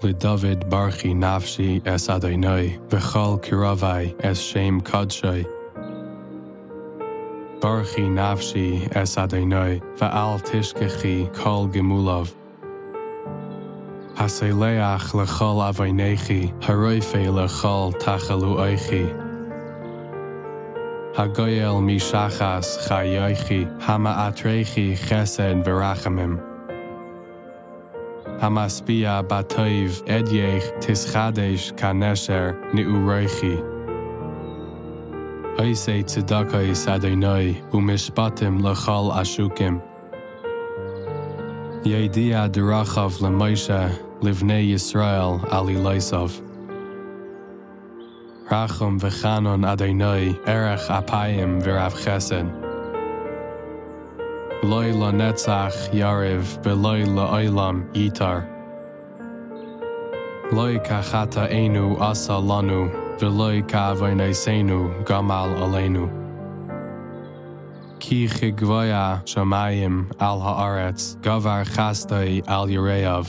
[0.00, 5.44] le David barchi nafshi es Adonai, v'chol kiravai es shem kadshai.
[7.58, 12.32] Barchi nafshi es Adonai, va'al tishkechi kol gemulav.
[14.14, 19.04] Haseleach lechol avainechi, haroife lechol tachalu oichi.
[21.16, 26.40] Hagoyel mishachas chayoichi, hama atrechi chesed verachamim.
[28.40, 33.56] Hamaspia batoiv edyech tischadesh kanesher ni'ureichi.
[35.58, 39.82] Oise tzedakais Adonai, umishpatim lechol ashukim.
[41.82, 46.30] Yedia derachav leMoshe, livnei Yisrael ali loisov.
[48.48, 52.67] Rachum v'chanon Adonai, erech apayim v'rav chesed.
[54.62, 58.44] Loi la netzach yariv, beloi la oilam yitar.
[60.50, 66.10] Loi kachata enu asa lanu, veloi ka senu gamal alenu.
[68.00, 73.28] Ki chigvaya shamayim al haaretz, gavar chastai al yereav.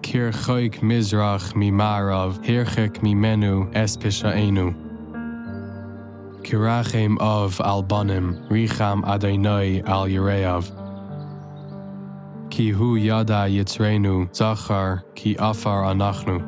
[0.00, 4.87] Kir choik mizrach mi marav, hirchik mi menu espisha enu.
[6.48, 10.64] Kirachem of albanim, richam Adonai al Yereav.
[12.48, 16.40] Ki hu yada yitzrenu, zachar ki afar anachnu.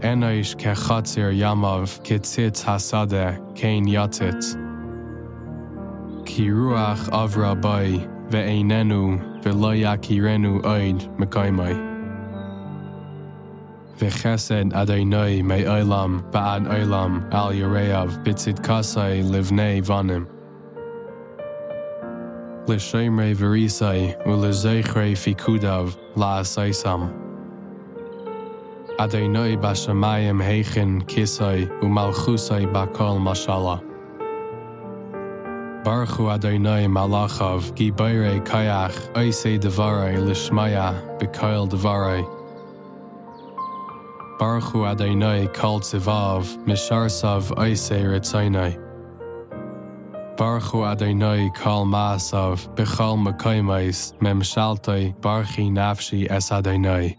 [0.00, 4.52] Enoish kechatzir yamav, kitzitz hasade, kein yatzitz.
[6.26, 11.93] Ki ruach avra bai, ve'einenu, ve'lo kirenu oid mekaimai.
[13.98, 20.26] V'chesed Adonai me olam ba'ad olam al Yereav bitzid kasai livnei vanim.
[22.66, 27.12] L'shemrei v'risai u'lezechrei fikudav la'asaisam.
[28.98, 33.80] Adonai bashamayim heichin kisai u'malchusai bakol mashallah.
[35.84, 40.88] Baruchu Adonai malachav gibayre kayach oise devarai lishmaya
[41.20, 42.33] b'koil devarai.
[44.38, 48.76] Baruchu Adonai kol tzivav, misharsav oise ritzainai.
[50.36, 57.16] Baruchu Adonai kol maasav, bechol mekaimais, memshaltai, barchi nafshi es Adonai.